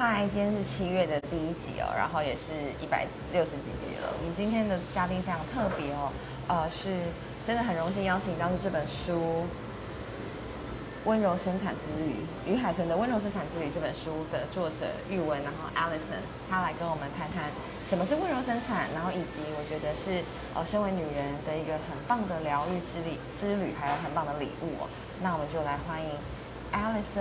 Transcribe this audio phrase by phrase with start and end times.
[0.00, 3.04] 嗨，今天是七月的第一集哦，然后也是一百
[3.34, 4.08] 六十几集了。
[4.16, 6.08] 我们今天的嘉宾非常特别哦，
[6.48, 7.04] 呃，是
[7.46, 9.44] 真的很荣幸邀请到这本书
[11.04, 12.16] 《温柔生产之旅》
[12.50, 17.52] 于海豚的《温柔生产之旅》这本书的作者玉文，然后 Alison，他来跟我们谈谈
[17.84, 20.24] 什么是温柔生产，然后以及我觉得是
[20.56, 24.88] 呃，身为女人的一个很棒的疗愈之旅之旅，还有很棒的礼物哦。
[25.20, 26.08] 那我们就来欢迎
[26.72, 27.20] Alison，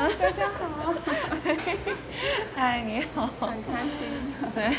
[0.00, 0.94] 大家好，
[2.56, 4.32] 嗨，你好，很开心。
[4.54, 4.74] 对，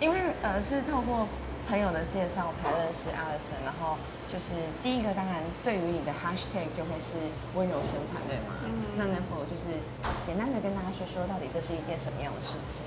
[0.00, 1.28] 因为呃是透过
[1.68, 7.20] 朋友的介绍才认识 Alison，然后就是第一个当然对于你的 hashtag 就会是
[7.54, 8.56] 温柔生产，对吗？
[8.64, 9.76] 嗯那能否就是
[10.24, 12.80] 简单的跟大家说说，到底这是一件什么样的事情？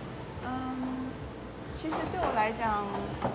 [0.44, 1.14] 嗯，
[1.76, 2.84] 其实对我来讲，
[3.22, 3.30] 呃，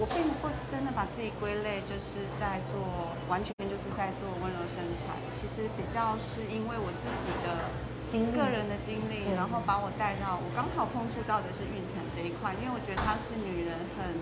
[0.00, 5.16] 我并不真的把自己归类，就是在做完全就是在做温柔生产。
[5.36, 7.68] 其实比较是因为我自己的
[8.08, 14.16] 经个人的经历，嗯然后把我带到我刚好碰触到的是孕产这一块，因为我觉得它是女人很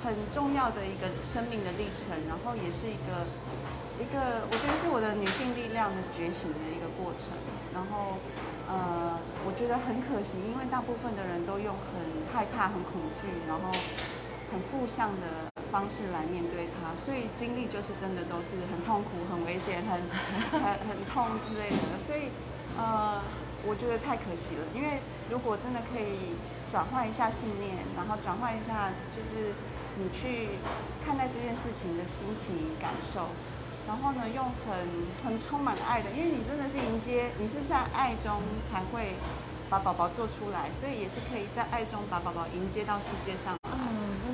[0.00, 3.28] 很重要的一个生命的历程，然后也是一个
[4.00, 7.36] 一个，我觉得是我的女性力量的觉醒的一个过程。
[7.76, 8.16] 然后，
[8.66, 12.00] 呃，我觉得很可惜，因为大部分的人都用很
[12.32, 13.68] 害怕、很恐惧，然后
[14.50, 20.02] 很负向的方式来面对它，所以经历就是真的都是很痛苦、很危险、很
[20.50, 21.98] 很很痛之类的。
[22.04, 22.30] 所以，
[22.76, 23.22] 呃，
[23.64, 24.98] 我觉得太可惜了，因为
[25.30, 26.34] 如果真的可以
[26.70, 29.54] 转换一下信念，然后转换一下就是
[29.96, 30.58] 你去
[31.06, 33.30] 看待这件事情的心情感受，
[33.86, 34.74] 然后呢，用很
[35.22, 38.42] 很充满爱的，因为你真的是迎接，你是在爱中
[38.72, 39.14] 才会
[39.68, 43.59] 把宝宝做出来，所以也是可以在爱中把宝宝迎接到世界上。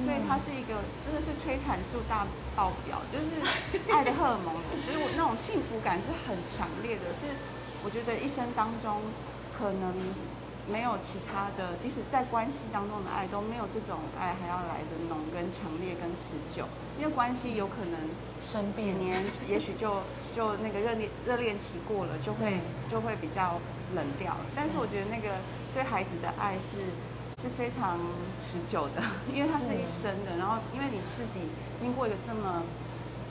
[0.07, 3.43] 所以它是一个真的是催产素大爆表，就是
[3.91, 4.55] 爱的荷尔蒙，
[4.87, 7.27] 就是我那种幸福感是很强烈的，是
[7.83, 9.03] 我觉得一生当中
[9.59, 9.93] 可能
[10.71, 17.99] 没有其他的，即使在关系当中的爱都没有这种爱还要来的浓、跟强烈、跟持久，因为关系有可能
[18.39, 20.03] 生几年，也许就
[20.33, 23.59] 就那个热恋热恋期过了，就会就会比较
[23.97, 24.47] 冷掉了。
[24.55, 25.43] 但是我觉得那个
[25.75, 26.79] 对孩子的爱是
[27.41, 27.99] 是非常
[28.41, 29.03] 持久的，
[29.33, 30.37] 因为它是一生的。
[30.39, 31.45] 然后因为你自己
[31.79, 32.63] 经过一个这么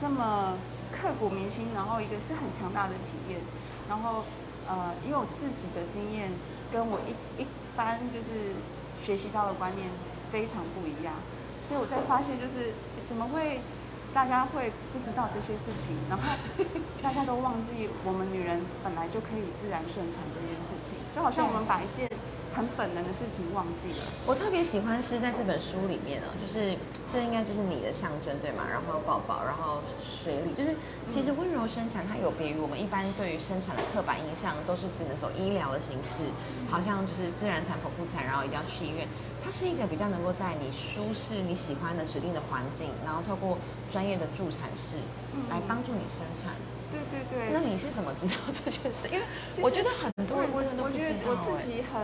[0.00, 0.56] 这么
[0.92, 3.40] 刻骨铭心，然后一个是很强大的体验，
[3.88, 4.22] 然后
[4.68, 6.30] 呃，因为我自己的经验
[6.70, 7.46] 跟我一一
[7.76, 8.54] 般就是
[9.02, 9.88] 学习到的观念
[10.30, 11.14] 非常不一样，
[11.60, 12.72] 所以我在发现就是
[13.08, 13.60] 怎么会
[14.14, 16.22] 大家会不知道这些事情，然后
[17.02, 22.08] 大家都忘记我们女人本来就可以自然顺产这件事情，就好像我们把一件
[22.56, 24.08] 很本能的事情忘记了。
[24.24, 26.72] 我特别喜欢是在这本书里面哦，就是
[27.12, 28.64] 这应该就是你的象征对吗？
[28.64, 30.72] 然后宝宝，然后水里，就是
[31.12, 36.24] 其实温柔生产它有别于我们一般对于生产的刻板印象，都是只能走医疗的形式，
[36.72, 39.06] 好像就是自然产剖腹产，然后一定要去医院。
[39.44, 43.58] 它是一个比较能够在你舒适、你喜欢的指定的环境，然后透过
[43.92, 44.96] 专业的助产士
[45.52, 46.56] 来帮助你生产。
[46.90, 47.52] 对对对。
[47.52, 49.08] 那你是怎么知道这件事？
[49.10, 52.00] 因为其实我觉得很多人我真的都不知我觉得我自己很，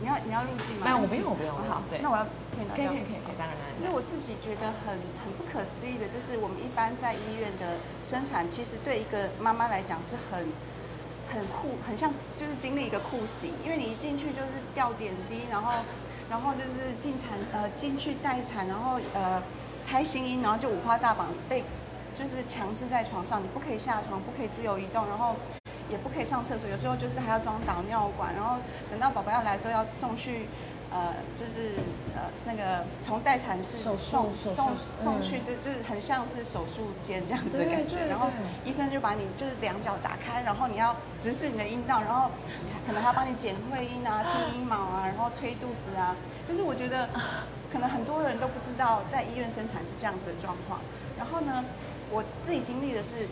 [0.00, 0.84] 你要你要入镜吗？
[0.84, 3.72] 没有我不用我不用好，对那我要可以拿掉可以可以可以可以，当然当然。
[3.76, 10.48] 其实我自己觉得很很不可思议的，就是我们一般在医院的生产，其实对一个妈妈来讲是很
[11.28, 12.10] 很酷，很像
[12.40, 15.72] 就是经历一个酷刑，因为你一进去就是吊点滴，然后
[16.30, 19.42] 然后就是进产呃进去待产，然后呃
[19.86, 21.62] 胎心音，然后就五花大绑被
[22.16, 25.36] 就是强制在床上，你不可以下床，不可以自由移动，然后。
[25.88, 28.56] 也不可以上厕所，有时候就是还要装导尿管，然后
[28.90, 30.48] 等到宝宝要来的时候要送去，
[30.90, 31.78] 呃，就是
[32.16, 37.98] 呃那个从待产室送送嗯送去，就就是很像是手术间这样子的感觉。
[37.98, 38.26] 对然后
[38.64, 42.32] 医生就把你就是两脚打开，然后你要直视你的阴道，然后
[42.84, 46.16] 可能还要帮你剪会阴啊、剃阴毛啊，然后推肚子啊。
[46.48, 47.08] 就是我觉得
[47.72, 50.80] 可能很多人都不知道在医院生产是这样子的状况。
[51.16, 51.64] 然后呢，
[52.16, 53.28] 我自己经历的是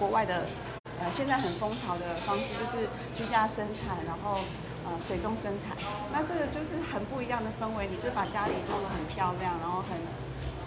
[0.00, 0.46] 国外的。
[0.98, 4.40] 呃，现在很风潮的方式就是居家生产，然后
[4.88, 5.76] 呃水中生产。
[6.10, 9.92] 那这个就是很不一样的氛围，你就把家里弄得很漂亮，然后很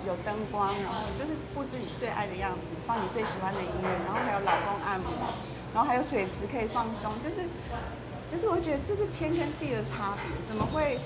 [0.06, 5.34] 有灯光，然后就是布置你最爱的样子，放你最喜欢的音乐，然后还有老公按摩，
[5.74, 7.50] 然后还有水池可以放松，就是
[8.30, 11.02] 就是我觉得这是天跟地的差别，怎么会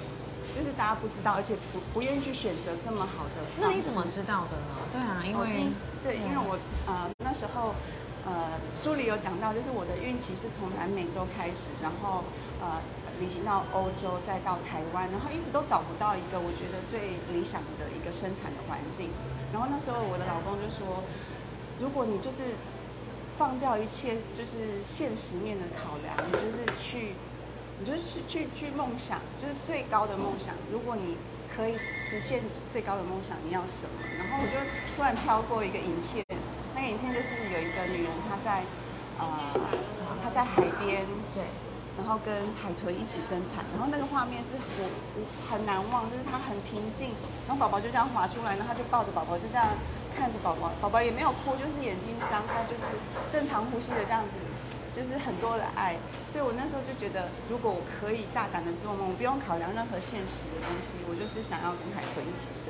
[0.56, 3.42] 就是大家不知道，而且不不愿意去选择这么好的？
[3.60, 4.78] 那你怎么知道的呢？
[4.94, 5.68] 对啊，因为
[6.04, 7.74] 对，因为我呃那时候
[8.26, 12.24] 呃书里有讲到，就是我的孕期是从南美洲开始，然后
[12.62, 12.78] 呃
[13.20, 19.10] 旅行到欧洲，再到台湾，然后一直都找不到一个我觉得最理想的一个生产的环境。
[19.52, 21.04] 然后那时候我的老公就说，
[21.80, 22.58] 如果你就是
[23.38, 27.16] 放掉一切就是现实面的考量，你就是去
[27.80, 30.54] 你就是去去去梦想，就是最高的梦想。
[30.72, 31.18] 如果你
[31.54, 32.42] 可以实现
[32.72, 34.02] 最高的梦想，你要什么？
[34.18, 34.56] 然后我就
[34.96, 36.24] 突然飘过一个影片，
[36.76, 38.64] 那个影片就是有一个女人她在
[39.20, 39.26] 呃
[40.24, 41.44] 她在海边，对，
[41.98, 47.12] 然后跟海豚一起生产，然后那个画面是我我很难忘，就是她很平静，
[47.48, 49.68] 然后宝宝就这样滑出来，然后她就抱着宝宝就这样
[50.16, 52.86] 看着宝宝，宝宝也没有哭，就是眼睛张开，就是
[53.34, 54.38] 正常呼吸的这样子。
[54.96, 55.98] 就是很多的爱，
[56.30, 62.70] 所以我那时候就觉得，如果我可以大胆的做梦，不用考量任何现实的东西，我就是想要跟海豚一起生。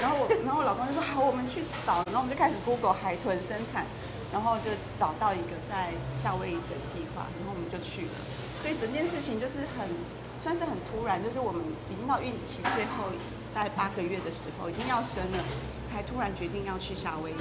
[0.00, 3.86] 然后我，然后我老公就说好，我们去找，然后我们就开始 Google 海豚生产，
[4.32, 4.68] 然后就
[5.00, 8.16] 找到一个在夏威夷的计划，然后我们就去了。
[8.60, 9.88] 所以整件事情就是很
[10.36, 13.08] 算是很突然，就是我们已经到孕期最后
[13.54, 15.40] 大概八个月的时候，已经要生了，
[15.88, 17.40] 才突然决定要去夏威夷。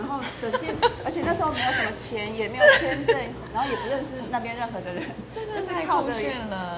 [0.00, 0.74] 然后整件，
[1.04, 3.14] 而且那时候没有什么钱，也没有签证，
[3.52, 5.04] 然后也不认识那边任何的人，
[5.36, 6.16] 就是靠着，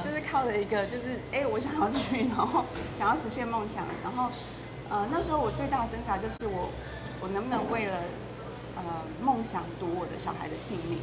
[0.03, 2.65] 就是靠着一个，就是哎，我想要去，然后
[2.99, 4.29] 想要实现梦想，然后
[4.91, 6.75] 呃那时候我最大的挣扎就是我
[7.23, 8.03] 我能不能为了
[8.75, 8.83] 呃
[9.23, 10.99] 梦想赌我的小孩的性命，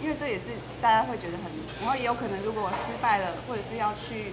[0.00, 1.50] 因为这也是大家会觉得很，
[1.82, 4.30] 然后也有可能如果我失败了，或者是要去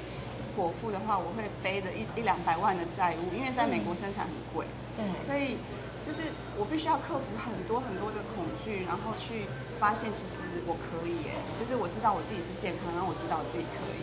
[0.55, 5.57] 果腹的话，我会背着一一两百万的债务，因为在美国生产很贵，对，所以。
[6.09, 9.45] 就是我必须要克服很多很多的恐惧，然后去
[9.77, 11.37] 发现其实我可以耶。
[11.53, 14.01] 就是我知道我自己是健康，然后我知道我自己可以。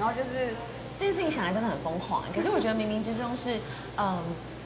[0.00, 0.56] 然后就是
[0.96, 3.60] 这件事情想来真的很疯狂，可是我觉得冥冥之中是，
[4.00, 4.16] 嗯，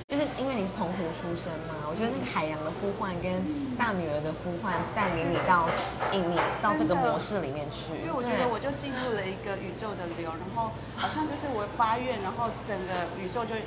[0.06, 3.35] 就是因为你是澎湖出生嘛，我觉得那个海洋的呼唤跟
[3.75, 5.67] 大女儿的呼唤带领你到
[6.15, 7.99] 引你到这个模式里面去。
[7.99, 13.59] 对，我觉得我就进入了一个宇宙的流，然后好像就是我发愿，然后整个宇宙就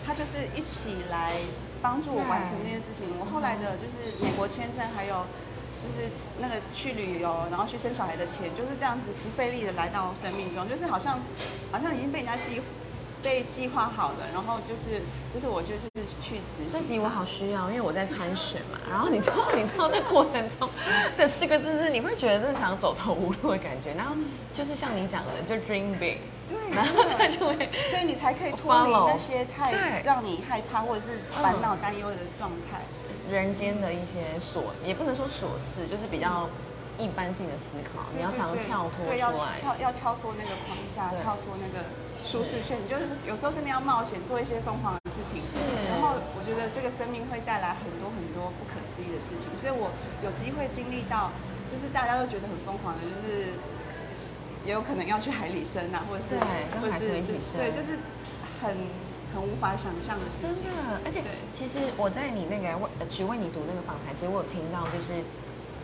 [0.00, 1.36] 它就是一起来。
[1.84, 3.04] 帮助我完成这件事情。
[3.20, 5.26] 我后来的就是美国签证，还有
[5.76, 6.08] 就是
[6.40, 11.20] 那个去旅游，然后去生小孩的钱，就是这样子不费力的来到生命中，就是好像
[11.70, 12.62] 好像已经被人家计
[13.22, 15.04] 被计划好了，然后就是
[15.34, 15.84] 就是我就是
[16.22, 16.72] 去执行。
[16.72, 18.80] 这集我好需要，因为我在参选嘛。
[18.88, 20.66] 然后你知道你知道那过程中
[21.18, 23.92] 的 这个就是你会觉得正常走投无路的感觉。
[23.92, 24.16] 然后
[24.54, 26.16] 就是像你讲的，就 dream big。
[26.46, 32.84] 对，然后他就会，所以你才可以脱离那些太让你害怕或者是烦恼担忧的状态。
[33.30, 36.48] 人间的一些琐，也不能说琐事，就是比较
[36.98, 41.88] 一般性的思考，你要常常跳脱出来，跳要跳脱那个框架，跳脱那个
[42.20, 45.40] 舒适圈，你就是有时候真的要冒险做一些疯狂的事情。
[45.88, 49.88] 然后我觉得这个生命会带来很多很多不可思议的事情，所以我
[50.20, 51.32] 有机会经历到，
[51.72, 53.56] 就是大家都觉得很疯狂的，就是。
[54.64, 56.40] 也有可能要去海里生啊，或者是，
[56.80, 57.08] 或者是，
[57.56, 57.98] 对，就是
[58.60, 58.72] 很
[59.34, 60.64] 很无法想象的事情。
[60.64, 61.20] 真的，而且
[61.52, 65.20] 其实我在你那个为只为你读那个访谈，其实我有听到，就是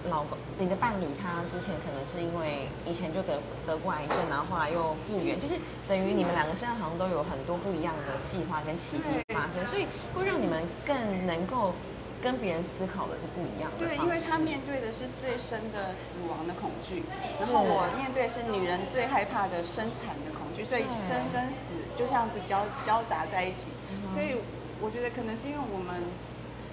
[0.08, 3.36] 老公你的伴侣他之前可能是因为以前就得
[3.66, 9.84] 得过癌症，然后后来又复原，就是等于你们两个身上好像都有很多不一样的计划跟奇迹发生，所以
[10.16, 11.74] 会让你们更能够。
[12.22, 13.78] 跟别人思考的是不一样的。
[13.80, 17.02] 对，因为他面对的是最深的死亡的恐惧，
[17.40, 23.72] 然后我面对是女人最害怕的生产的恐惧，所以生跟死就这样子交交杂在一起。
[24.12, 24.36] 所以
[24.80, 25.96] 我觉得可能是因为我们，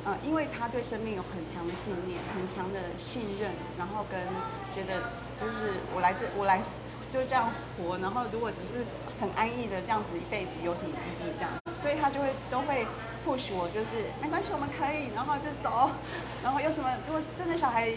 [0.04, 4.20] 呃，因为他对生命有很强的信念，很强的信任，然后跟
[4.76, 6.60] 觉得就是我来自我来
[7.10, 8.84] 就这样活，然后如果只是
[9.22, 11.32] 很安逸的这样子一辈子有什么意义？
[11.40, 12.86] 这样，所以他就会都会。
[13.28, 15.92] Push 我就是没关系，我们可以，然后就走，
[16.42, 17.92] 然后有什么，如果真的小孩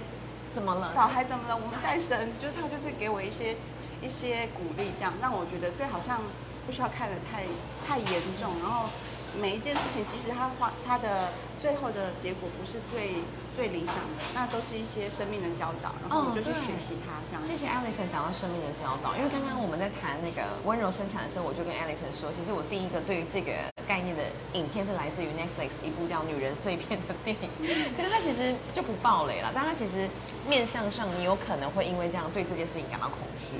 [0.52, 3.54] 怎么了，小孩怎么了，我们再生，就是他就是给我一些
[4.02, 6.18] 一些鼓励，这样让我觉得对，好像
[6.66, 7.46] 不需要看得太
[7.87, 8.90] 太严重，然后
[9.38, 11.30] 每一件事情，其实他花他的
[11.62, 13.22] 最后的结果不是最。
[13.50, 17.42] 最理想的那都是一些生命的教导，然后我就去学习它这样。
[17.44, 23.52] 谢谢 Alison 讲到生命的教导，因为刚刚我们在谈那个温柔生产的时候，我就跟 Alison 说，其实我第一个对于这个
[23.90, 27.50] 概念的影片是来自于 Netflix 一部叫《女人碎片》的电影，
[27.99, 30.06] 可是它其实就不暴雷了，但它其实
[30.47, 33.59] 面向上你有可能会因为这样对这件事情感到恐惧。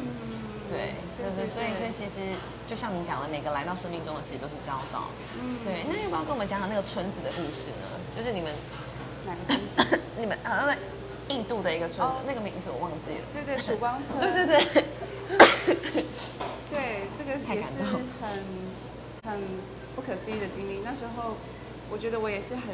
[0.71, 2.23] 对对对，所以所以其实
[2.69, 5.11] 就像你讲的，每个来到生命中的其实都是教导。
[5.35, 7.91] 嗯，对，那要不要跟我们讲讲那个村子的故事呢？
[8.17, 8.55] 就是你们。
[9.27, 9.99] 哪个村子？
[10.17, 10.79] 你们好像在
[11.27, 13.27] 印度的一个村子，那个名字我忘记了。
[13.35, 14.21] 对对，曙光 村。
[14.23, 14.85] 对对对。
[16.71, 18.39] 对，这个也是很
[19.31, 19.39] 很
[19.95, 20.81] 不可思议的经历。
[20.85, 21.39] 那时候，
[21.89, 22.67] 我觉得我也是很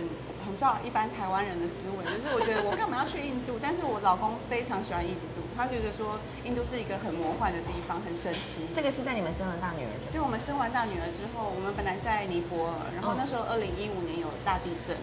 [0.44, 3.60] 很照一般台湾人的思维，就是我觉得我干嘛要去印度？
[3.60, 8.64] 但是我老公非常喜欢印度，他觉得说印度是一个很魔幻的地方，很神奇。
[8.74, 9.92] 这个是在你们生了大女儿？
[10.10, 14.96] 对，我们生完大女儿之后，我们本来在尼泊尔，然后那时候二零一五年有大地震。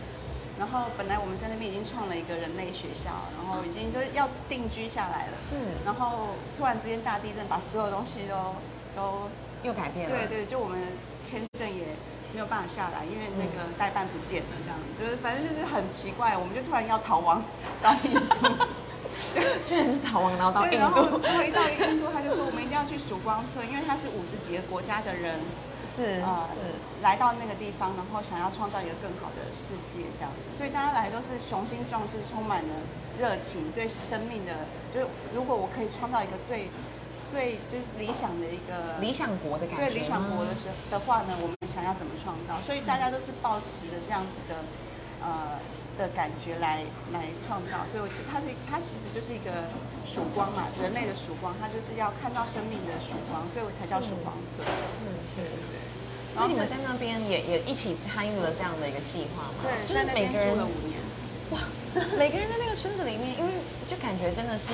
[0.54, 5.34] 然后本来我们在那边已经创了一个人类学校，然后已经就是要定居下来了。
[5.34, 8.54] 是，然后突然之间大地震把所有东西都
[8.96, 9.30] 都
[9.64, 10.16] 又改变了。
[10.16, 10.80] 对对，就我们
[11.24, 11.86] 签证也
[12.34, 17.44] 没有办法下来，因为那个代办不见了，这样就是反正就是很奇怪，我们就突然要逃亡
[17.82, 18.48] 到印度。
[19.66, 21.22] 居然是逃亡，然后到印度。
[21.22, 25.40] 然后一到印度，他就说我们一定要去曙光村，因为他是五十几个国家的人。
[25.94, 32.74] 是呃是，来到那个地方，然后想要创造一个更好的世界，这样子，所以大家来都是雄心壮志，充满了
[33.20, 36.68] 热情，对生命的，就是如果我可以创造一个最
[37.34, 39.90] 最就是理想的一个理想国的感觉。
[39.90, 42.62] 对理想国的时的话呢，我们想要怎么创造？
[42.62, 44.62] 所以大家都是抱持的这样子的
[45.26, 45.58] 呃
[45.98, 47.82] 的感觉来来创造。
[47.90, 49.66] 所以我觉得它是它其实就是一个
[50.06, 54.62] 曙光嘛，人类的曙光，它就是要看到生命的曙光，所以我才叫曙光村。
[55.34, 55.74] 是是。
[56.38, 59.66] 然后这所以你们在那边也也一起参与了这样的一个计划吗？
[59.66, 61.02] 对，就是在那边每个人住了五年。
[61.50, 61.58] 哇，
[62.18, 63.58] 每个人在那个村子里面，因为
[63.90, 64.70] 就感觉真的是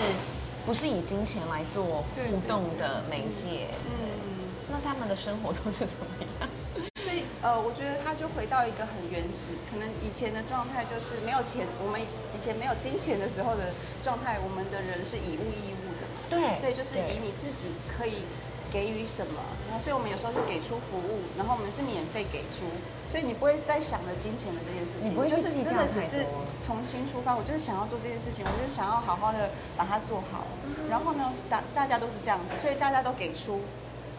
[0.69, 3.73] 不是以金钱来做对互动的媒介。
[3.89, 4.53] 嗯。
[4.69, 6.47] 那他们的生活都是怎么样？
[7.01, 13.73] 所以呃，我觉得他就回到一个很原始，可能以前的状态就是没有钱，我们以以前没有金钱的时候的
[14.05, 16.21] 状态，我们的人是以物易物的嘛。
[16.29, 18.21] 对所以就是以你自己可以
[18.71, 22.65] 给予什么，然后所以我们有时候是给出服务，然后我们是免费给出，
[23.09, 30.45] 所以你不会再想着金钱的这件事情，你不会就是真的只是多从心出发，我就是想要做这件事情，我就是想要好好的把它做好，
[30.89, 33.61] 然后呢，大大家都是这样子，所以大家都给出，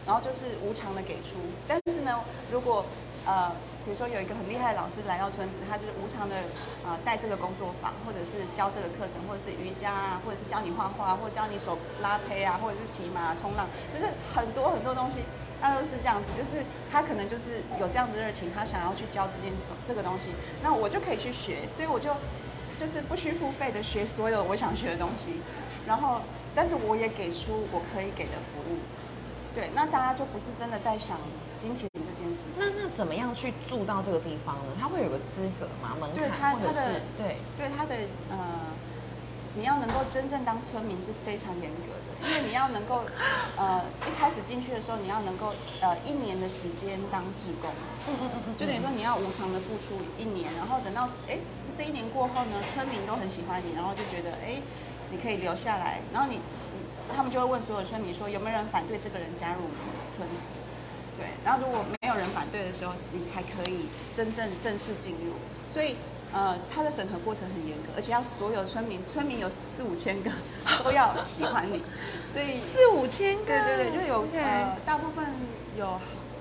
[0.06, 1.38] 然后就是无偿的给出。
[1.68, 2.18] 但是呢，
[2.50, 2.84] 如果
[3.26, 3.52] 呃，
[3.84, 6.36] 比如说有一个很厉害的老师来到村子，他就是无偿的
[6.84, 15.18] 呃带这个工作坊，或者是教这个课程，或者是瑜伽啊，或者是教你画画，或者教你手拉胚啊，或者是骑马、冲浪，就是很多很多东西。
[15.62, 19.52] 他都是这样子，就是他可能就是有这样子的热情，他想要去教这件
[19.86, 20.30] 这个东西，
[20.62, 22.16] 那我就可以去学，所以我就
[22.80, 25.42] 就是不需付费的学所有我想学的东西，
[25.86, 26.22] 然后
[26.54, 28.78] 但是我也给出我可以给的服务，
[29.54, 31.18] 对，那大家就不是真的在想
[31.58, 31.86] 金钱
[32.20, 32.60] 件事情。
[32.60, 34.76] 那那怎么样去住到这个地方呢？
[34.78, 35.96] 它会有个资格吗？
[35.98, 37.94] 门对槛或者是对对他的
[38.30, 38.36] 呃，
[39.56, 43.02] 你要能够真正当村民是非常严格的，因为你要能够
[43.58, 47.70] 呃一开始进去的时候，你要能够呃一年的时间当志工，
[48.08, 51.38] 嗯嗯嗯嗯，就等于说你要无偿的付出一年，然后等到哎
[51.76, 54.60] 这一年过后呢，村民都很喜欢你，然后就觉得哎
[55.10, 60.59] 你可以留下来，然后你你他们就会问所有村民说有没有人反对这个人加入我们村子。
[61.20, 65.36] 对，然后如果没有人反对的时候，你才可以真正正式进入。
[65.72, 65.94] 所以，
[66.32, 70.30] 呃，它的审核过程很严格，而且要所有村民，村民有四五千个
[70.82, 71.82] 都要喜欢你，
[72.32, 74.24] 所以 四五千个，对对对，就有
[74.86, 75.26] 大部分
[75.76, 76.00] 有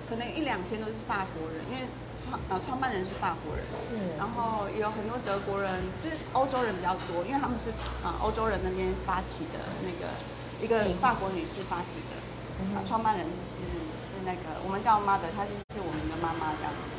[0.10, 1.86] 可能一两千都是法国人，因为
[2.24, 4.18] 创呃创办人是法国人，是。
[4.18, 5.70] 然后也有很多德国人，
[6.02, 7.70] 就是欧洲人比较多，因为他们是
[8.02, 10.10] 啊、呃欧洲人那边发起的那个
[10.64, 12.18] 一个法国女士发起的，
[12.76, 13.58] 啊创办人是
[14.02, 16.92] 是那个我们叫 mother，她就是我们的妈妈这样子，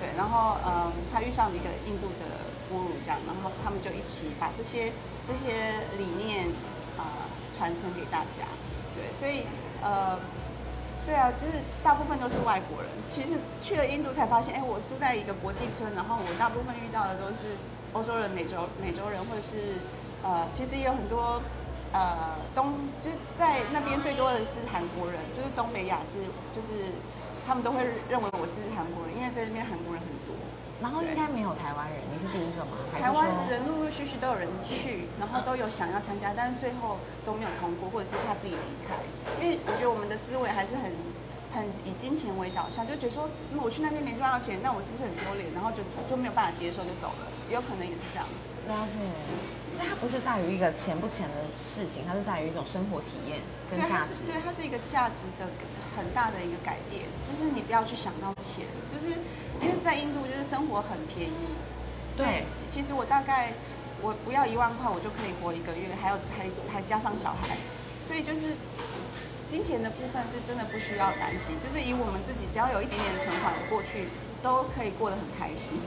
[0.00, 4.92] 对，然后嗯，她遇上了一个印度的哺乳这样，然后他们就一起把这些
[5.26, 6.48] 这些理念
[6.98, 8.46] 啊、传承给大家，
[8.94, 9.46] 对，所以
[9.82, 10.18] 呃。
[11.06, 12.88] 对啊，就是大部分都是外国人。
[13.06, 17.60] 其实去了印度才发现，哎，我住在一个国际村，然后我大部分遇到的都是
[17.92, 19.76] 欧洲人、美洲美洲人，或者是
[20.24, 21.42] 呃，其实也有很多
[21.94, 26.18] 呃东，就是在那边最多的是韩国人，就是东北亚是
[26.50, 26.90] 就是
[27.46, 30.34] 他们都会认为我是韩国人，因为在那边韩国人很多。
[30.82, 32.76] 然后应该没有台湾人，你是第一个吗？
[32.92, 38.98] 台湾人陆陆续续都有人去，然后都有想要参加，但是最后都没有通过，或者是他自己离开。
[39.40, 40.90] 因为我觉得我们的思维还是很
[41.54, 45.46] 很以金钱为导向，就觉得说，嗯，我去那边没赚到钱，那我是不是很丢脸？
[45.54, 48.34] 然后就就没有办法接受就走了，也有可能也是这样子。
[48.66, 48.98] 了解，
[49.76, 53.38] 所以它不是在于一个钱不钱的事情，它是在于一种生活体验
[53.70, 54.14] 跟对，它价值。
[54.14, 55.46] 是对，它是一个价值的
[55.94, 59.14] 很大的一个改变，就是你不要去想到钱，就是
[59.62, 61.54] 因为在印度就是生活很便宜，
[62.16, 63.52] 对其实我大概
[64.02, 67.56] 我不要一万块，我就可以活一个月，还有还还加上小孩，
[68.02, 68.56] 所以就是
[69.54, 74.10] 金钱的部分是真的不需要担心，就是以我们自己只要有一点点存款过去，
[74.42, 75.78] 都可以过得很开心。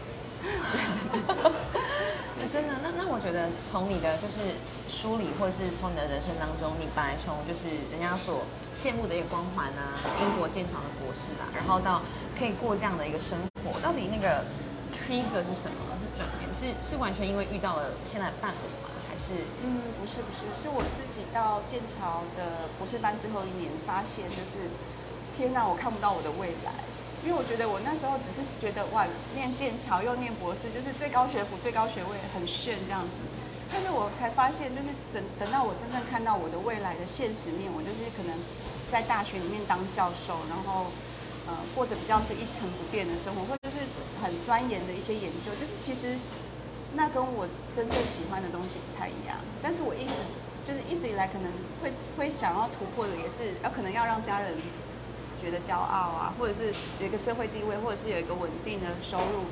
[2.40, 4.56] 那 真的，那那我觉得从你的就是
[4.88, 12.00] 梳理，或者是从你的人生当中，你本来从就是人家所羡慕的一个光环啊，英国剑桥的博士啊，然后到
[12.40, 13.36] 可以过这样的一个生
[13.68, 14.48] 活，到底那个
[14.96, 16.00] trigger 是什么？
[16.00, 16.48] 是转变？
[16.56, 18.87] 是是完全因为遇到了现在伴侣吗？
[19.28, 19.44] 是。
[19.68, 24.72] 嗯，不是不是，是我自己到剑桥的博士班最后一年，发现就是，
[25.36, 26.72] 天哪，我看不到我的未来，
[27.26, 29.04] 因为我觉得我那时候只是觉得哇，
[29.36, 33.12] 念剑桥又念博士，就是最高学府、最高学位，很炫这样子。
[33.68, 38.32] 但是我才发现，就是等等到我真正看到我的未来的现实面，我就是可能
[38.88, 40.88] 在大学里面当教授，然后
[41.52, 43.84] 呃过着比较是一成不变的生活，或者是
[44.24, 46.16] 很钻研的一些研究，就是其实
[46.96, 49.38] 那跟我真正喜欢的东西不太一样。
[49.62, 50.14] 但是我一直
[50.64, 51.52] 就是一直以来可能
[51.82, 54.56] 会会想要突破的，也是要可能要让家人
[55.42, 59.46] 觉得骄傲啊，或者是有一个社会地位，或者是有一个稳定的收入。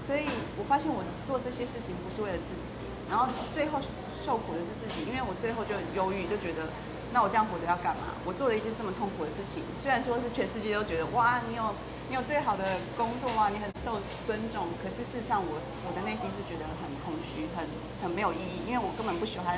[0.00, 0.26] 所以
[0.58, 3.78] 我发现我做这些事情不是为了自己，然后最后
[4.16, 6.66] 受苦的是自己，因为我最后就忧郁，就觉得
[7.12, 8.16] 那我这样活着要干嘛？
[8.24, 11.74] 我做了一件这么痛苦的事情，虽然说是全世界都觉得哇，你有
[12.10, 12.64] 你有最好的
[12.98, 17.62] 工作啊，你很受尊重，可是事实上我我的内心是觉得很空虚，很
[18.02, 19.54] 很没有意义，因为我根本不喜欢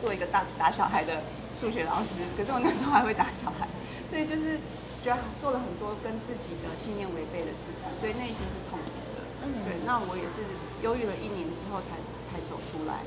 [0.00, 1.26] 做一个打打小孩的
[1.58, 3.66] 数学老师，可是我那时候还会打小孩，
[4.06, 4.62] 所以就是
[5.02, 9.26] 觉得做了很多跟自己的信念违背的事情，所以内心是痛苦的。
[9.42, 9.66] 嗯。
[9.66, 10.46] 对，那我也是
[10.86, 11.98] 忧郁了一年之后才
[12.30, 13.02] 才走出来，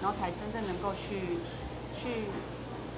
[0.00, 1.36] 然后才真正能够去
[1.92, 2.32] 去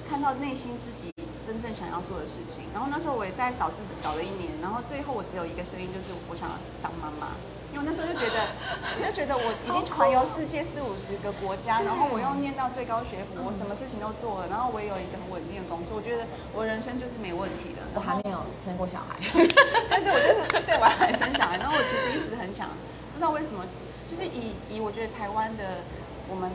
[0.07, 1.11] 看到内心自己
[1.45, 2.63] 真正想要做的事情。
[2.73, 7.33] 然后那时候我也在找自己找了一年，然后最后我只有一个声音，就是我想要当妈妈。
[7.71, 8.51] 因为那时候就觉得，
[8.99, 17.79] 我就觉得我已经环游世界四五十个国家，然后我又念到最高学府，我什么事情都做了，然后我也有一个很稳定的工作，我觉得我人生就是没问题的。
[17.95, 19.15] 我还没有生过小孩，
[19.87, 22.67] 但是我就是对我还生小孩，然后我其实一直很想，
[23.15, 23.63] 不知道为什么，
[24.03, 25.79] 就是以以我觉得台湾的
[26.27, 26.51] 我们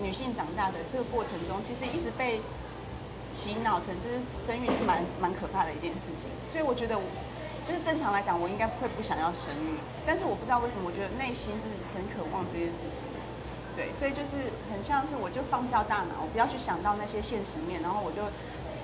[0.00, 2.40] 女性长大的这个过程中，其实一直被
[3.30, 6.98] 洗脑成就是生育是蛮蛮可怕的一件事情，所以我觉得。
[7.60, 13.04] 就是正常来讲，我应该会不想要生育，但是我不知道为什么，我觉得内心是很渴望这件事情。
[13.76, 18.24] 对，所以就是很像是我就放掉大脑，我不要去想到那些现实面，然后我就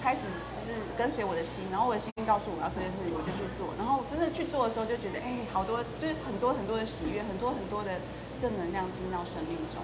[0.05, 3.73] 开始就是跟随我的心，然后我的心告诉我要做这件事情，我就去做。
[3.81, 7.97] 然后我真的去做的时候，就觉得哎，好多就是很多很多的喜悦，很多很多的
[8.39, 9.81] 正能量进到生命中。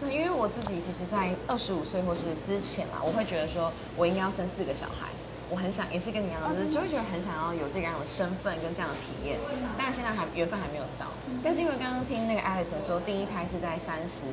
[0.00, 5.12] 对，因为我自己其实，在二十五岁或是之前啊，我会觉得说我应该要生四个小孩。
[5.50, 9.36] 我很想，也是跟你一样，就是就会觉得很想要有这样的身份跟这样的体验，
[9.76, 11.10] 但是现在还缘分还没有到。
[11.42, 14.30] 但是因为刚刚听那个 Alex 说，第一胎是在三十，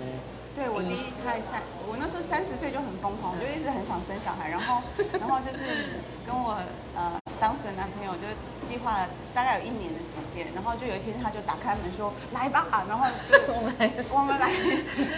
[0.56, 4.78] 对我第一胎三，我那时候三十岁就很疯狂，我就一直很想生小孩，然后
[5.20, 6.62] 然后就是跟我
[6.96, 7.20] 呃。
[7.40, 8.26] 当时的男朋友就
[8.68, 13.74] 计划了大概有一年的时间，然后就有一天他就打开门说来吧，然后就我 们
[14.14, 14.50] 我们来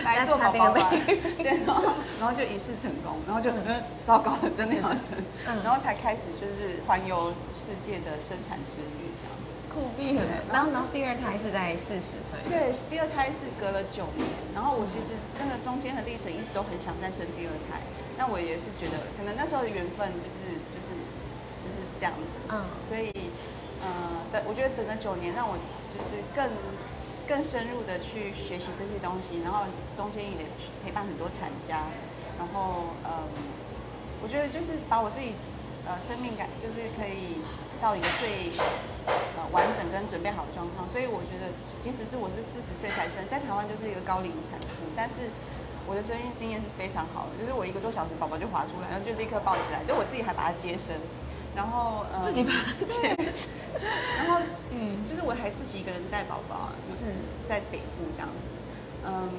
[0.03, 0.89] 来做宝宝吧，
[1.39, 1.83] 对，然后
[2.19, 3.63] 然后就一试成功，然后就很
[4.05, 5.15] 糟糕了真的要生，
[5.63, 9.31] 然后才开始就是环游世界的生产之旅这样，
[9.71, 10.21] 酷毙了。
[10.51, 17.79] 然后然后第二胎是在四十岁，对，第二胎是隔了九年，然后我其实那个中间的历程一直都很想再生第二胎，
[18.17, 20.58] 那我也是觉得可能那时候的缘分就是
[21.69, 21.79] 就是。
[21.79, 23.13] 就是这样子，嗯，所以，
[23.85, 25.53] 呃，等我觉得等了九年，让我
[25.93, 26.49] 就是更
[27.29, 30.49] 更深入的去学习这些东西，然后中间也
[30.81, 31.85] 陪伴很多产家，
[32.41, 33.29] 然后，嗯，
[34.23, 35.37] 我觉得就是把我自己，
[35.85, 37.37] 呃，生命感就是可以
[37.77, 38.49] 到一个最
[39.37, 41.53] 呃完整跟准备好的状况，所以我觉得，
[41.85, 45.29] 即使是我是四十岁才生，在台湾就是一个高龄产妇，但是
[45.85, 50.97] 我的生育经验是非常好的，就是我一个多小时宝宝就滑出来，然后就立刻抱起来，就我自己还把它接生。
[51.55, 53.15] 然后呃，自己把它接，
[54.17, 54.39] 然后
[54.71, 57.05] 嗯，就是我还自己一个人带宝宝，是
[57.47, 58.51] 在北部这样子。
[59.03, 59.29] 嗯，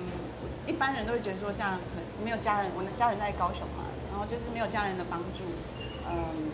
[0.66, 5.44] 一般人都会觉得说这样很没有家人，我的家人在高雄嘛，然后就是没有家人的帮助，
[6.08, 6.50] 嗯，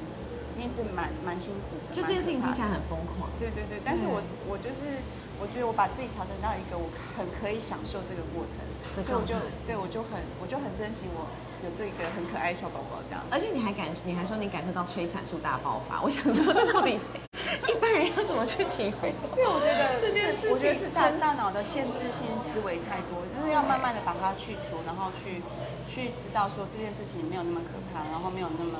[0.54, 1.94] 一定是蛮蛮辛苦的。
[1.94, 3.30] 就这件事情听起来很疯狂。
[3.38, 5.00] 对对对，但是我我就是
[5.40, 8.60] 我觉得我把自己调整到一个我很可以享受这个过程，
[9.02, 9.34] 所以我就
[9.66, 11.30] 对我就很我就很珍惜我。
[11.64, 16.02] 有这个很可爱小宝宝这样，而且你还感，你还说你感受到催产素大爆发。
[16.02, 16.98] 我想说，这到底
[17.66, 19.12] 一般人要怎么去体会？
[19.34, 25.40] 对，我觉得这件事，我觉得是大大脑的限制性思维太多，就是要慢慢的把它去除，然后去
[25.88, 28.76] 去知道说这件事情没有那么可怕，然后没有那么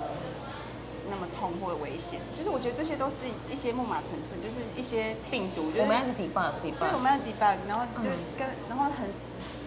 [1.09, 2.21] 那么痛或者危险。
[2.37, 5.73] 就是我觉得这些都是一些木马城市，就是一些病毒。
[5.73, 9.19] 就我们要是 debug，debug，对，我们要 debug，然后就跟然后很知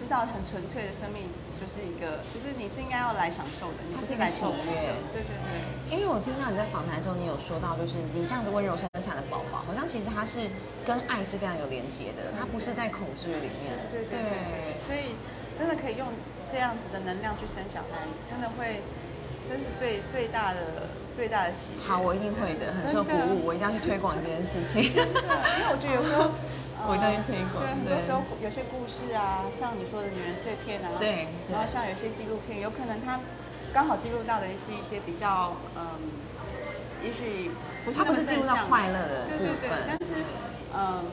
[0.10, 1.30] 道很纯粹的生命。
[1.60, 4.96] 就是一个，就是你是应该要来享受的，你不是来受虐。
[5.12, 5.92] 对对对。
[5.92, 10.48] 因为我听到你在访谈的时候，你有说到，就是你这样子温柔生产的宝宝，好像其实他是
[10.88, 13.76] 跟爱是非常有连接的，他不是在恐惧里面。
[13.92, 14.80] 对对对。
[14.80, 15.20] 所以
[15.60, 16.08] 真的可以用
[16.48, 18.80] 这样子的能量去生小孩，真的会，
[19.52, 21.84] 这是最最大的最大的喜悦。
[21.84, 24.96] 好，我一定会的，很受鼓舞，我一定要去推广这件事情。
[24.96, 26.32] 因为我觉得有时候。
[26.88, 27.64] 我一定要推广。
[27.64, 33.20] 对，很多时候有些故事啊，像你说的女人碎片啊，对，然后像有些纪录片，有可能它
[33.74, 35.84] 刚好记录到的是一些比较嗯
[37.04, 37.52] 也许
[37.84, 40.24] 不是它那么不是进入到正向快乐的对对对，但是
[40.74, 41.04] 嗯。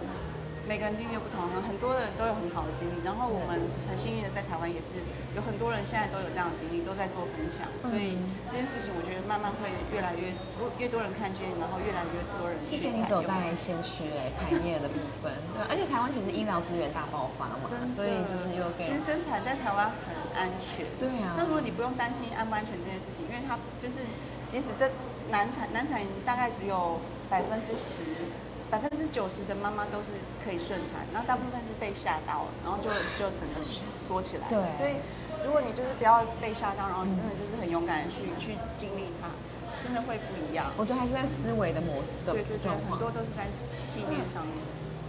[0.69, 2.95] 每个人经历不同，很多人都有很好的经历。
[3.05, 3.55] 然后我们
[3.89, 4.99] 很幸运的在台湾也是
[5.39, 7.71] 有很多人现在都有这样的经历，都在做分享。
[7.87, 10.35] 所以嗯这件事情，我觉得慢慢会越来越
[10.83, 12.91] 越多人看见，然后越来越多人谢谢。
[12.91, 20.83] 你走在先驱哎，排业的部分， 对，而且台湾其实医疗资源大爆发嘛，真，所以就是又给其实生产在台湾很安全。
[20.99, 24.03] 对啊那如果你不用担心安不安全这件事情，因为它就是
[24.51, 24.91] 即使这
[25.31, 26.99] 难产难产大概只有
[27.31, 28.03] 百分之十。
[28.71, 30.11] 百分之九十的妈妈都是
[30.45, 34.49] 可以顺产，然后大部分是被吓到，然后就就整个缩起来。
[34.49, 34.99] 对所以
[35.45, 39.31] 如果你就是不要被吓到，然后真的就是很勇敢的去去经历它，
[39.83, 40.67] 真的会不一样。
[40.77, 43.11] 我觉得还是在思维的模的对对很多。
[43.11, 43.47] 都是在
[43.87, 44.55] 信念上面。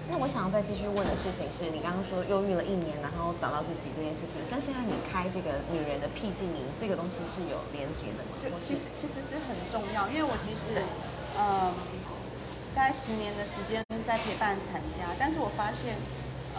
[0.08, 8.32] 那我想要再继续问的事情是，你刚刚说忧郁了一年，然后找到自己这件事情，跟现在你开这个女人的僻静营这个东西是有连接的吗？
[8.40, 10.80] 对其实其实是很重要，因为我其实，
[11.36, 11.76] 嗯，
[12.78, 15.98] 大概十年的时间在陪伴产家，但是我发现，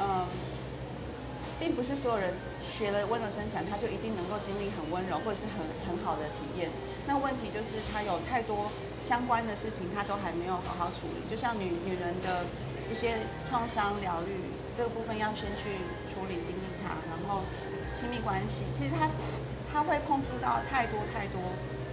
[0.03, 0.27] 嗯，
[1.61, 6.75] 并不是所有人学了温柔生产，他就一定能够经历很温柔或者是很很好的体验。
[7.07, 8.67] 那问题就是他有太多
[8.99, 11.23] 相关的事情，他都还没有好好处理。
[11.31, 12.43] 就像女女人的
[12.91, 15.79] 一些创伤疗愈这个部分，要先去
[16.11, 17.47] 处理经历它，然后
[17.95, 19.07] 亲密关系，其实他
[19.71, 21.39] 他会碰触到太多太多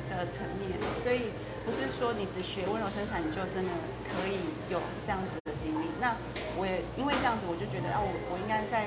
[0.10, 0.74] 的层面，
[1.06, 1.30] 所以
[1.66, 3.74] 不是说你只学温柔生产，你就真的
[4.06, 4.38] 可以
[4.70, 5.90] 有这样子的经历。
[6.00, 6.14] 那
[6.56, 8.86] 我也因为这样子，我就觉得啊，我我应该在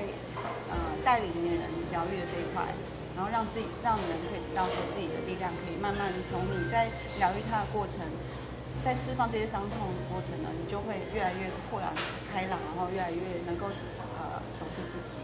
[0.71, 2.63] 呃带领女人疗愈的这一块，
[3.13, 6.87] 然后让自己让人可以知道说自己的力量可以慢慢从你在
[7.19, 7.99] 疗愈他的过程，
[8.79, 11.91] 在释放这些伤痛的过程呢，你就会越来越豁然
[12.31, 13.67] 开朗，然后越来越能够
[14.15, 15.19] 呃走出自己。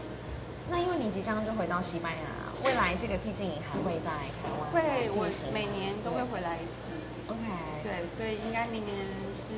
[0.68, 2.26] 那因为你即将就回到西班牙，
[2.64, 6.90] 未来这个僻静营还会在台湾会，我每年都会回来一次。
[7.30, 7.42] OK，
[7.82, 8.94] 对，所以应该明年
[9.30, 9.54] 是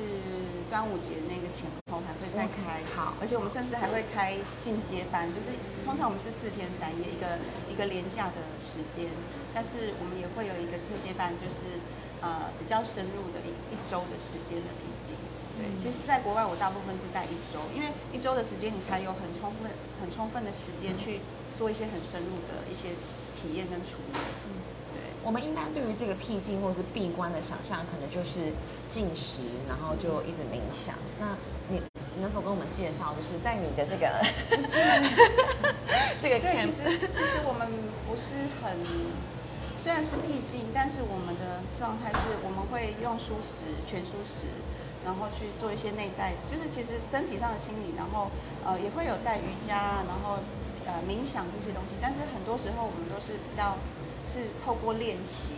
[0.68, 2.85] 端午节那个前后还会再开。
[2.97, 5.49] 好而且我们甚至还会开进阶班，就是
[5.85, 7.40] 通常我们是四天三夜，一个
[7.73, 9.09] 一个连假的时间，
[9.53, 11.81] 但是我们也会有一个进阶班，就是
[12.21, 15.12] 呃比较深入的一一周的时间的笔记。
[15.59, 21.18] 对，其实，在国外我大部分是待一周，因为一周的时间你才有很充分、很充分的时间去
[21.59, 22.94] 做一些很深入的一些
[23.35, 24.18] 体验跟处理。
[24.94, 25.03] 对。
[25.25, 28.55] 我们一般对于这个僻静或是闭关的想象，可能就是
[28.88, 30.94] 进食，然后就一直冥想。
[31.18, 31.35] 那
[31.68, 31.83] 你
[32.23, 34.23] 能否跟我们介绍，就是在你的这个
[36.23, 37.66] 这个对其实其实我们
[38.07, 38.79] 不是很，
[39.83, 44.47] 虽然是僻静，但是我们的状态是我们会用素食、全素食，
[45.09, 48.29] 然后去做一些内在，就是其实身体上的清理，然后
[48.62, 50.37] 呃也会有带瑜伽，然后
[50.85, 53.81] 呃冥想这些东西，但是很多时候我们都是比较
[54.29, 55.57] 是透过练习，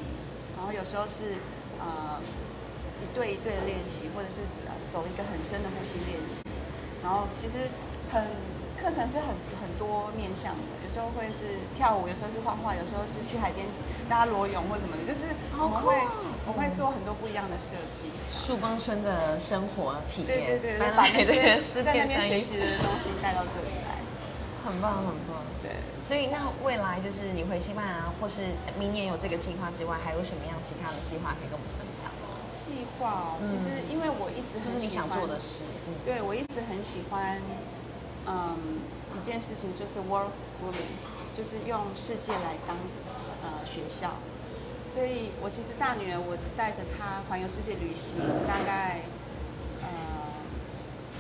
[0.57, 1.43] 然后有时候是
[1.83, 2.23] 呃
[3.03, 4.39] 一对一对的练习，或者是
[4.87, 6.47] 走一个很深的呼吸练习，
[7.03, 7.67] 然后其实
[8.07, 8.23] 很
[8.79, 13.67] 课程是很很多面向的，有时候会是跳舞，有时候是画画，有时候是去海边
[14.09, 15.27] 大家裸泳或什么的，就是
[15.59, 15.99] 我们会、
[16.51, 18.11] 我会做很多不一样的设计。
[18.35, 24.03] 曙光村的生活体验，对对对，搬把来这那些个在那边学习的东西带到这里来。
[24.67, 25.39] 很棒很棒。
[25.63, 32.35] 对，所以那未来就是你回西班牙，或是明年有这个计划之外，还有什么样其他的计划可以跟我们分享吗？
[32.51, 37.39] 计划哦，嗯其实因为我一直很喜欢做的事，嗯，对，我一直很喜欢，
[38.27, 38.83] 嗯，
[39.15, 40.99] 一件事情就是 world schooling，
[41.39, 42.75] 就是用世界来当
[43.47, 44.19] 呃学校。
[44.91, 49.07] 所以我其实大女儿，我带着她环游世界旅行，大概
[49.79, 49.87] 呃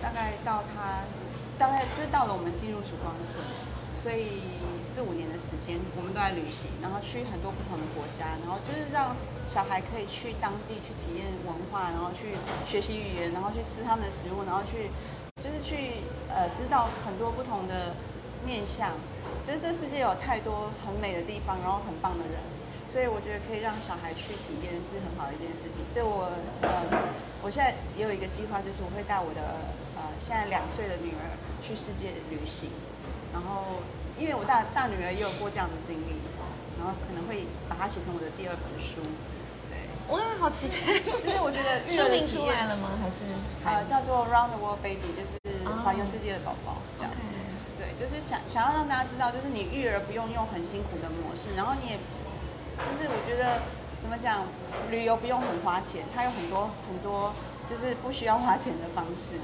[0.03, 1.07] 大概到她
[1.57, 3.39] 大概就到了我们进入曙光村，
[4.03, 4.43] 所以
[4.83, 9.15] 四五年的时间我们都在旅行，然后去很多不同的国家，然后就是让
[9.47, 12.35] 小孩可以去当地去体验文化，然后去
[12.67, 14.91] 学习语言，然后去吃他们的食物，然后去
[15.39, 17.95] 就是去呃知道很多不同的
[18.43, 18.99] 面向，
[19.47, 22.35] 就是这世界有太多很美的地方，然后很棒的人，
[22.90, 25.87] 所以我觉得可以让小孩去体验是很好的一件事情。
[25.94, 26.26] 所以我
[26.66, 26.83] 呃
[27.38, 31.22] 我现在也有一个计划，就是我会带我的呃现在两岁的女儿
[31.62, 32.66] 去世界旅行，
[33.31, 33.79] 然后
[34.18, 36.18] 因为我大大女儿也有过这样的经历，
[36.83, 38.98] 然后可能会把它写成我的第二本书。
[39.70, 40.98] 对，哇，好期待！
[41.22, 42.90] 就是我觉得育书名儿出来了吗？
[42.98, 43.22] 还是
[43.62, 47.22] 呃，叫做 Round the World Baby，就是哦环游世界的宝宝这样子。
[47.79, 51.96] 对，就是想想要让大家知道，就是你育儿不用用很辛苦的模式，然后你也，
[52.88, 53.61] 就是我觉得
[54.01, 54.47] 怎么讲，
[54.90, 57.33] 旅游不用很花钱，它有很多很多
[57.69, 59.37] 就是不需要花钱的方式。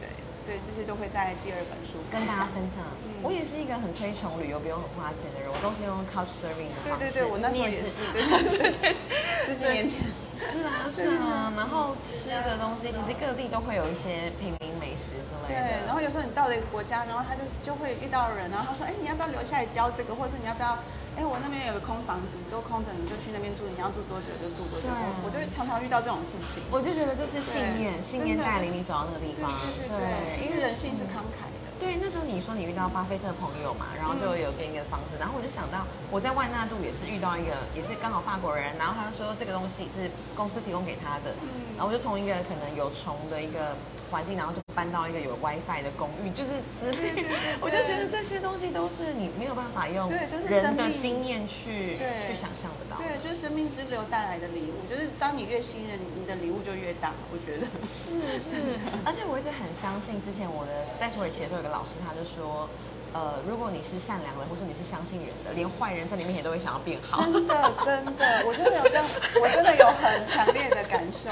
[0.00, 0.08] 对，
[0.42, 2.82] 所以这些都会在第二本书跟大家分享。
[3.06, 7.04] 嗯我也是一个很推崇旅游不用很花钱的人，我都是用 Couch Surfing 的方式。
[7.04, 8.96] 对对对，我那时候也是，对对对对，
[9.44, 10.00] 十几年前。
[10.40, 15.84] 是啊，是啊，然然后吃的东西，其实各地都会有一些平民美食之类的。
[15.84, 20.80] 对，然后有时候你到了一个国家，然后他就就会遇到人，然后他说，哎，你要不要留下来教这个，或者是你要不要？
[21.18, 24.86] 哎，我那边有个空房子，都空着，你就去那边住，你要住多久就住多久。
[24.86, 26.62] 我我就常常遇到这种事情。
[26.70, 29.50] 我就觉得这是信念，信念带领你走到那个地方。
[29.76, 31.68] 对对对，因为人性是慷慨的。
[31.80, 41.32] 对，那时候你说你遇到巴菲特朋友嘛，然后就有给你个房子，然后我就想到我在万纳度也是遇到一个，也是刚好法国人，然后他说这个东西是公司提供给他的，
[41.76, 43.74] 然后我就从一个可能有虫的一个。
[44.10, 47.28] 环境，然后就搬到一个有 WiFi 的公寓，就是之类的。
[47.60, 52.96] 我就觉得这些东西都是你没有办法用对，就是人的经验去去想象得到。
[52.96, 54.88] 对，就是生命之流带来的礼物。
[54.88, 57.12] 就是当你越信任，你的礼物就越大。
[57.32, 62.68] 我觉得是是， 而且我一直很相信，之前我的在土耳其的时候，有个老师他就说。
[63.12, 67.22] 呃，如果你是善良的，或是你是相信人的，连坏人在你面前都会想要变好。
[67.22, 69.04] 真的，真的，我真的有这样，
[69.42, 71.28] 我真的有很强烈的感受。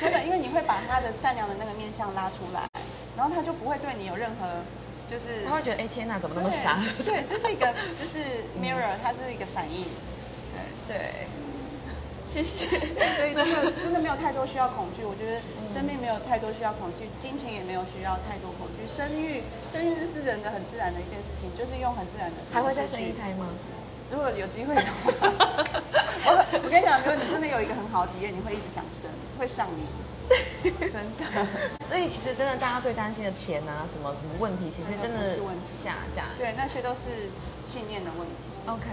[0.00, 2.68] 真的，因为你会把他的善良的那个面相拉出来，
[3.16, 4.46] 然后他就不会对你有任何，
[5.08, 6.78] 就是他会觉得，哎，天哪，怎么那么傻？
[7.04, 9.84] 对，就是一个，就是 mirror，它是一个反应。
[10.86, 11.26] 对对。
[12.32, 12.68] 谢谢。
[13.16, 18.86] 所以真的 真的没有太多需要恐惧，我觉得生命没有太多需要恐惧，金钱也没有需要太多恐惧。
[18.86, 22.36] 生育，生育是人的很自然的一件事情，就是用很自然的。
[22.52, 23.48] 还会再生一胎吗？
[24.10, 25.12] 如果有机会的话，
[26.24, 26.30] 我
[26.64, 29.84] 我跟你讲，如果你真的有一个很好的体验，你会一直想生，会上瘾。
[30.80, 31.24] 真的。
[31.88, 36.24] 所以其实真的大家最担心的钱啊，什么什么问题，其实真的是问题下架。
[36.36, 37.28] 对，那些都是
[37.64, 38.52] 信念的问题。
[38.66, 38.84] OK。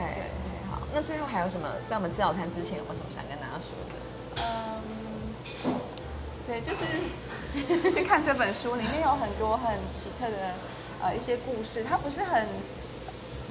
[0.96, 1.68] 那最后还有什么？
[1.90, 4.00] 在我们吃早餐之前，有没有什么想跟大家说的？
[4.40, 4.80] 嗯，
[6.48, 10.54] 对，就是 去看这本书，里面有很多很奇特的
[11.02, 11.84] 呃一些故事。
[11.84, 12.48] 它不是很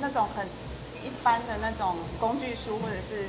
[0.00, 0.46] 那种很
[1.04, 3.26] 一般的那种工具书，或者是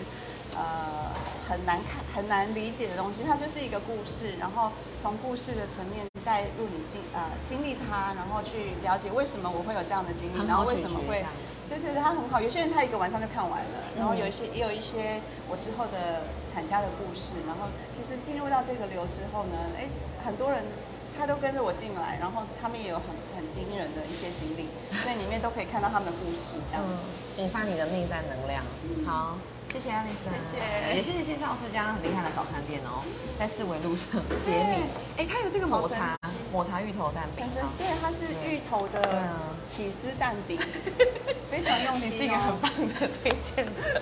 [0.55, 1.11] 呃
[1.47, 3.23] 很难看、很难理解的东西。
[3.23, 11.23] 它就是一个故事，然后从故事的层面带入你经呃经历它，然后去了解为什么我会有这样的经历，然后为什么会。
[11.67, 12.39] 对对对，它很好。
[12.39, 17.33] 有些人他一个晚上就看完了，然后有一些也有一些我之后的产家的故事。
[17.47, 19.89] 然后其实进入到这个流之后呢，哎，
[20.23, 20.61] 很多人
[21.17, 24.69] 他都跟着我进来，然后他们也有很很惊人的一些经历，
[25.01, 28.61] 所以里面都可以看到他们的故事，这样子引发你的内在能量。
[29.03, 29.37] 好。
[29.75, 33.03] 谢谢爱丽丝，谢谢，也谢谢介绍这家很厉害的早餐店哦，
[33.37, 34.87] 在四维路上接你。
[35.19, 36.15] 哎，它有这个抹茶
[36.49, 37.43] 抹茶芋头蛋饼，
[37.77, 39.03] 对，它是芋头的
[39.67, 40.57] 起司蛋饼，
[41.51, 43.99] 非常用心，是一个很棒的推荐者。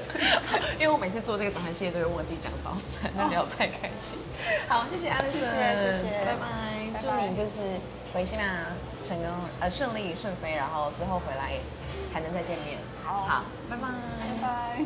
[0.77, 4.21] 因为我每次做这个早餐系列都会忘记讲早餐，那聊太开心。
[4.69, 7.81] 好，谢谢爱丽丝，谢谢，拜拜，祝你就是
[8.13, 8.69] 回西班牙
[9.09, 9.25] 成功
[9.59, 11.57] 呃顺利顺飞，然后之后回来
[12.13, 12.77] 还能再见面。
[13.03, 14.85] 好，好，拜拜，拜拜。